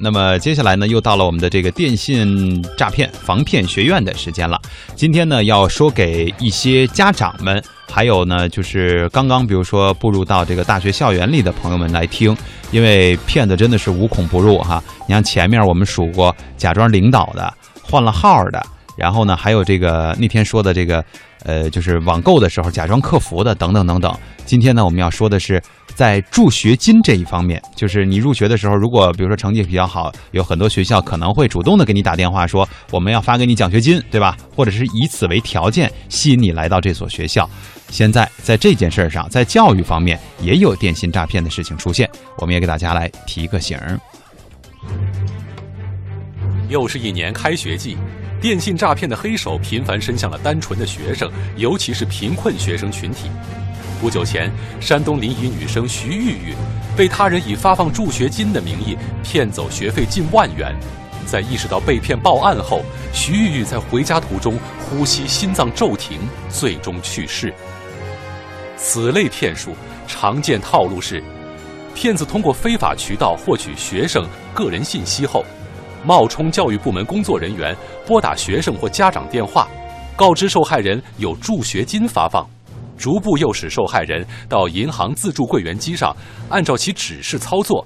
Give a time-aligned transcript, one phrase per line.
[0.00, 4.60] 那么接下来呢，又到了我们的这个电信诈骗防骗学院的时间了。
[4.96, 12.36] 今天呢，要说给一些家长们，还有呢，就是刚刚比如说步入到这个大学校园里的朋友们来听，
[12.72, 14.82] 因为骗子真的是无孔不入哈。
[15.06, 18.60] 你像前面我们数过假装领导的、换了号的，
[18.98, 21.04] 然后呢，还有这个那天说的这个，
[21.44, 24.12] 呃，就是网购的时候假装客服的等等等等。
[24.44, 25.62] 今天呢，我们要说的是。
[25.94, 34.36] 在助学金这一方面，就是你入学的时候，如果比如说成绩比较好，有很多学校可能会主动的给你打电话说，我们要发给你奖学金，对吧？
[34.56, 37.48] 或者是以此为条件吸引你来到这所学校。
[37.90, 43.96] 现在在这件事儿上，在教育方面也有电信诈骗的事情出现，我们也给大家来提个醒儿。
[46.68, 47.96] 又是一年开学季，
[48.44, 53.30] 电信诈骗的黑手频繁伸向了单纯的学生，尤其是贫困学生群体。
[54.02, 56.54] 不久前，山东临沂女生徐玉玉
[56.94, 60.78] 被他人以发放助学金的名义骗走学费近万元。
[61.24, 62.82] 在意识到被骗报案后，
[63.14, 66.18] 徐玉玉在回家途中呼吸心脏骤停，
[66.50, 67.50] 最终去世。
[68.76, 69.74] 此类骗术
[70.06, 71.24] 常见套路是：
[71.94, 75.46] 骗子通过非法渠道获取学生个人信息后，
[76.04, 77.74] 冒充教育部门工作人员
[78.06, 79.66] 拨打学生或家长电话，
[80.14, 82.46] 告知受害人有助学金发放。
[82.96, 86.14] 逐步诱使受害人到银行自助柜员机上，
[86.48, 87.84] 按照其指示操作，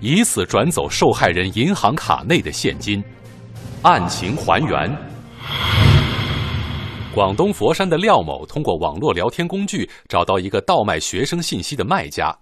[0.00, 3.02] 以此转走受害人银行卡内的现金。
[3.82, 4.94] 案情还原：
[7.14, 12.36] 广东佛山的廖某通过网络聊天工具找到一个倒卖学生信息的卖家，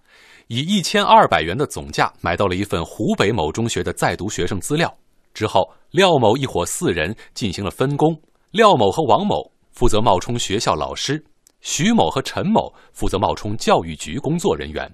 [0.49, 4.93] 以一千二百元的总价买到了一份湖北某中学的在读学生资料。
[5.35, 11.25] 之后，廖某一伙四人进行了分工，廖某和王某负责冒充学校老师。
[11.61, 14.89] 徐某和陈某负责冒充教育局工作人员。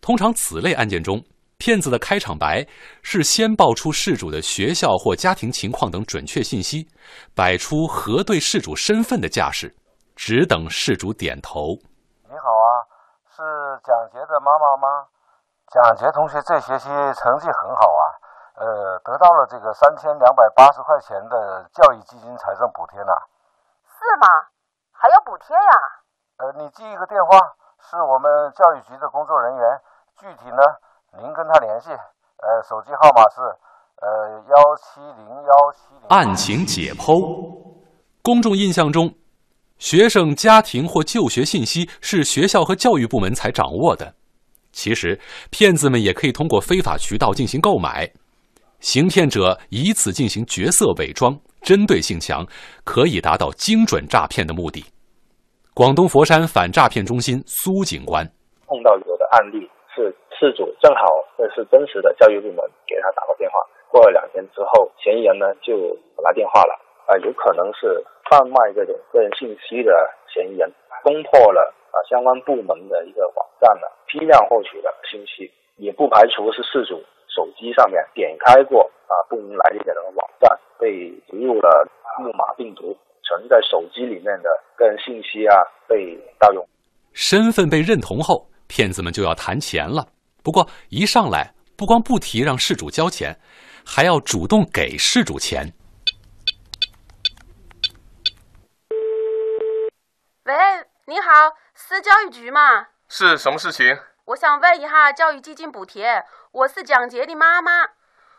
[0.00, 1.20] 通常此类案件中，
[1.58, 2.64] 骗子的开场白
[3.02, 6.86] 是先报出事主的学校或家庭情况等准确信息，
[7.34, 9.74] 摆出核对事主身份的架势，
[10.14, 11.74] 只等事主点头。
[12.22, 12.70] 你好啊，
[13.34, 13.42] 是
[13.82, 15.06] 蒋杰的妈妈吗？
[15.72, 16.86] 蒋杰同学这学期
[17.18, 18.02] 成绩很好啊，
[18.56, 23.12] 呃，得到了这个三千两百八十块钱的教育基金财政补贴呢。
[23.84, 24.26] 是吗？
[24.92, 25.72] 还要补贴呀？
[26.38, 27.38] 呃，你记一个电话，
[27.80, 29.80] 是我们教育局的工作人员。
[30.18, 30.62] 具体呢，
[31.18, 31.90] 您跟他联系。
[31.90, 33.40] 呃，手机号码是
[34.00, 36.08] 呃幺七零幺七零。
[36.08, 37.76] 案情解剖：
[38.22, 39.14] 公众印象中，
[39.76, 44.14] 学生家庭或就学信息是学校和教育部门才掌握的。
[44.72, 48.10] 其实，骗子们也可以通过非法渠道进行购买。
[48.86, 51.34] 行骗者以此进行角色伪装。
[51.66, 52.46] 针对性强，
[52.86, 54.78] 可以达到精准诈骗的目的。
[55.74, 58.22] 广东佛山反诈骗中心苏警官
[58.70, 61.02] 碰到有的案例是事主正好
[61.36, 63.58] 这是真实的教育部门给他打过电话，
[63.90, 65.74] 过了两天之后，嫌疑人呢就
[66.22, 66.72] 来电话了
[67.10, 67.90] 啊，有可能是
[68.30, 69.90] 贩卖这种个人信息的
[70.30, 70.70] 嫌疑人
[71.02, 77.02] 攻破了啊相关部门的一个网站了，批量获取的信息，也不排除是事主
[77.36, 80.58] 手机上面点开过啊不明来历的网站。
[80.78, 81.88] 被植入了
[82.18, 85.56] 木马病毒，存在手机里面的个人信息啊
[85.88, 86.68] 被盗用，
[87.14, 90.06] 身份被认同后，骗子们就要谈钱了。
[90.44, 93.34] 不过一上来，不光不提让事主交钱，
[93.86, 95.72] 还要主动给事主钱。
[100.44, 100.54] 喂，
[101.06, 102.88] 你好，是教育局吗？
[103.08, 103.96] 是什么事情？
[104.26, 107.90] 我想问一下教育基金补贴，我是蒋杰的妈妈。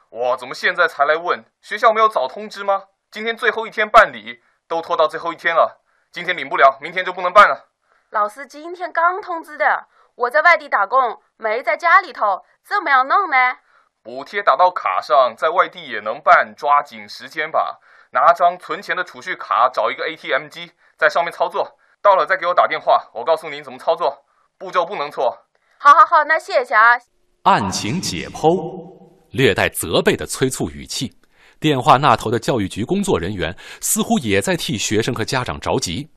[0.10, 1.46] 哇，怎么现在才来问？
[1.62, 2.88] 学校没有早通知吗？
[3.10, 5.82] 今天最后一天办理，都拖到最后一天了。
[6.12, 7.70] 今天领不了，明天就不能办了。
[8.10, 13.60] 老师今天刚通知的，我在外地打工，没在家里头，怎么样弄呢？
[14.04, 17.80] 补贴打到卡上，在外地也能办，抓紧时间吧。
[18.12, 21.80] 拿张存钱的储蓄卡，找一个 ATM 机，在上面操作。
[22.02, 24.26] 到了再给我打电话，我告诉您怎么操作，
[24.58, 25.46] 步骤不能错。
[25.80, 26.98] 好好好，那谢谢啊。
[27.44, 28.96] 案情解剖。
[29.32, 31.12] 略带责备的催促语气，
[31.60, 36.08] 电话那头的教育局工作人员似乎也在替学生和家长着急。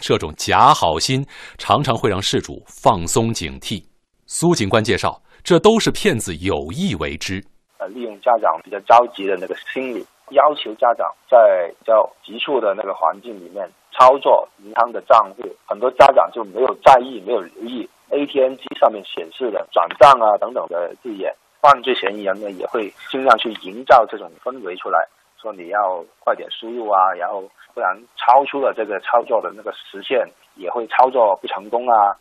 [0.00, 1.24] 这种假好心
[1.58, 3.84] 常常会让事主放松警惕。
[4.26, 7.44] 苏警官介绍，这都是骗子有意为之。
[7.78, 15.44] 呃，利用家长比较着急的那个心理，要求家长在比较急促的那个环境里面操作银行的账户。
[15.66, 21.34] 很多家长就没有在意，没有留意 ATM 机上面显示的转账啊等等的字眼。
[21.60, 24.98] 犯罪嫌疑人呢也会尽量去营造这种氛围出来，
[25.40, 27.40] 说你要快点输入啊，然后
[27.72, 32.14] 不然超出了这个操作的那个时限，也会操作不成功啊。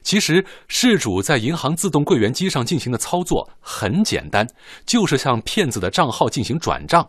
[0.00, 4.46] 其实，事主在银行自动柜员机上进行的操作很简单，
[4.86, 7.06] 就是向骗子的账号进行转账。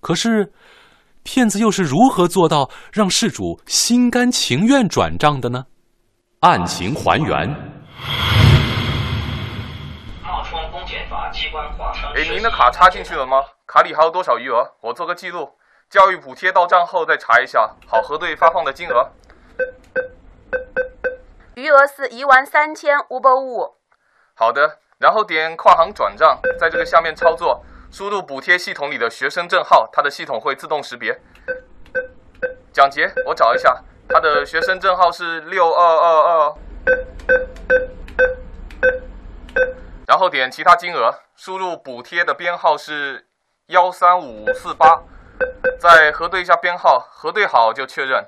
[0.00, 0.52] 可是，
[1.24, 5.64] 骗子又是如何做到让事主心甘情愿转账的呢？
[6.40, 7.46] 案情还原。
[10.22, 12.10] 冒充公检法机关谎称。
[12.14, 13.44] 哎，您的卡插进去了吗？
[13.66, 14.72] 卡里还有多少余额？
[14.80, 15.58] 我做个记录。
[15.90, 19.10] 教育补贴到账后再查一下，好核对发放的金额。
[21.56, 23.74] 余额是一万三千五百五。
[24.32, 31.20] 好的，然后点跨行转账，在这个下面操作，输入补贴系统里的学生证号，它的系统会自动识别。
[32.72, 36.54] 蒋杰，我找一下，他的学生证号是六二二二。
[40.06, 43.24] 然后点其他金额，输入补贴的编号是
[43.68, 45.00] 幺三五四八，
[45.78, 48.20] 再核对一下编号，核对好就确认。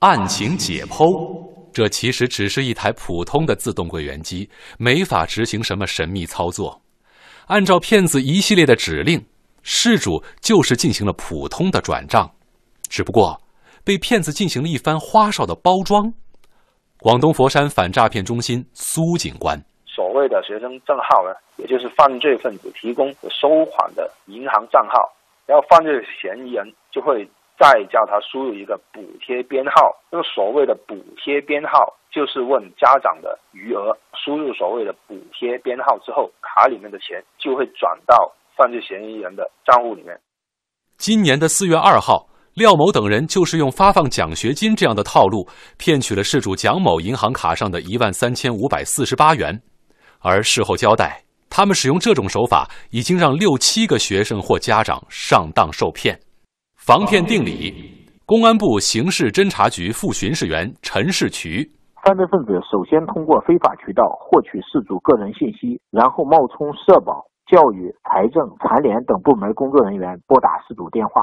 [0.00, 1.54] 案情解剖。
[1.72, 4.48] 这其实只是一台普通的自动柜员机，
[4.78, 6.80] 没法执行什么神秘操作。
[7.48, 9.22] 按照骗子一系列的指令，
[9.62, 12.30] 事主就是进行了普通的转账，
[12.88, 13.38] 只不过
[13.86, 16.12] 被骗子进行了一番花哨的包装。
[16.98, 19.56] 广东佛山反诈骗中心苏警官：
[19.86, 25.08] 所谓的学生证号呢，也就是犯罪分子提供收款的银行账号，
[25.46, 27.26] 然后犯罪嫌疑人就会。
[27.58, 33.96] 再叫他输入一个补贴编号，这个所谓的补贴编号就是问家长的余额。
[34.12, 40.20] 输入所谓的补贴编号之后，卡里面的钱就会转到犯罪嫌疑人的账户里面。
[40.98, 49.60] 今年的四月二号，廖某等人就是用发放奖学金这样的套路，骗取了事主蒋某银行卡上的一万三千五百四十八元。
[50.20, 56.18] 而事后交代，他们使用这种手法，已经让六七个学生或家长上当受骗。
[56.78, 61.70] 防骗定理，公安部刑事侦查局副巡视员陈世渠：
[62.02, 67.20] 犯罪分子首先通过非法渠道获取事主个人信息，然后冒充社保、
[67.52, 71.20] 教育、财政、残联等部门工作人员拨打事主电话，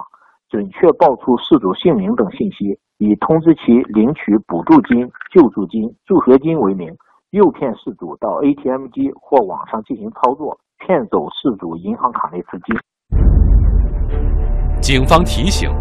[0.54, 6.96] 准确报出事主姓名等信息，以通知其领取补助金、救助金、助学金为名，
[7.32, 12.76] 诱骗事主到 ATM 机或网上进行操作，骗走事主银行卡内资金。
[14.80, 15.72] 警方提醒：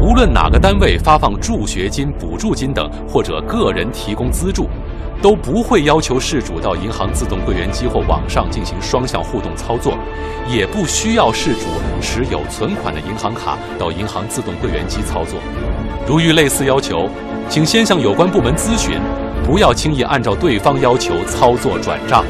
[0.00, 4.66] 无论哪个单位发放助学金、补助金等，或者个人提供资助，
[5.22, 9.92] 都不会要求事主到银行自动柜员机或网上进行双向互动操作，
[10.50, 11.70] 也不需要事主
[12.02, 15.38] 持有存款的银行卡到银行自动柜员机操作。
[16.06, 17.08] 如遇类似要求，
[17.48, 19.00] 请先向有关部门咨询，
[19.46, 22.24] 不要轻易按照对方要求操作转账。